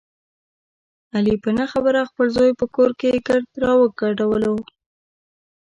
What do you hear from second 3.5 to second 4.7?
را وګډولو.